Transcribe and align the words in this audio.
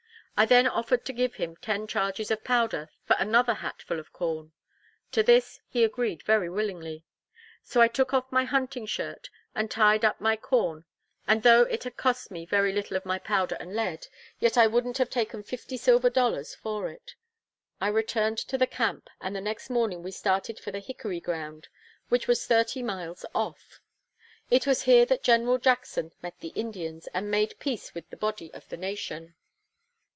I 0.37 0.45
then 0.47 0.65
offered 0.65 1.05
to 1.05 1.13
give 1.13 1.35
him 1.35 1.55
ten 1.57 1.85
charges 1.85 2.31
of 2.31 2.43
powder 2.43 2.89
for 3.05 3.15
another 3.19 3.53
hat 3.53 3.83
full 3.83 3.99
of 3.99 4.11
corn. 4.11 4.53
To 5.11 5.21
this 5.21 5.59
he 5.69 5.83
agreed 5.83 6.23
very 6.23 6.49
willingly. 6.49 7.03
So 7.61 7.79
I 7.79 7.87
took 7.87 8.11
off 8.11 8.31
my 8.31 8.43
hunting 8.45 8.87
shirt, 8.87 9.29
and 9.53 9.69
tied 9.69 10.03
up 10.03 10.19
my 10.19 10.35
corn; 10.35 10.85
and 11.27 11.43
though 11.43 11.61
it 11.65 11.83
had 11.83 11.95
cost 11.95 12.31
me 12.31 12.47
very 12.47 12.73
little 12.73 12.97
of 12.97 13.05
my 13.05 13.19
powder 13.19 13.55
and 13.59 13.75
lead, 13.75 14.07
yet 14.39 14.57
I 14.57 14.65
wouldn't 14.65 14.97
have 14.97 15.11
taken 15.11 15.43
fifty 15.43 15.77
silver 15.77 16.09
dollars 16.09 16.55
for 16.55 16.89
it. 16.89 17.13
I 17.79 17.89
returned 17.89 18.39
to 18.39 18.57
the 18.57 18.65
camp, 18.65 19.09
and 19.19 19.35
the 19.35 19.41
next 19.41 19.69
morning 19.69 20.01
we 20.01 20.09
started 20.09 20.59
for 20.59 20.71
the 20.71 20.79
Hickory 20.79 21.19
Ground, 21.19 21.67
which 22.09 22.27
was 22.27 22.47
thirty 22.47 22.81
miles 22.81 23.25
off. 23.35 23.79
It 24.49 24.65
was 24.65 24.83
here 24.85 25.05
that 25.05 25.21
General 25.21 25.59
Jackson 25.59 26.13
met 26.23 26.39
the 26.39 26.49
Indians, 26.55 27.05
and 27.13 27.29
made 27.29 27.59
peace 27.59 27.93
with 27.93 28.09
the 28.09 28.17
body 28.17 28.51
of 28.55 28.67
the 28.69 28.77
nation. 28.77 29.35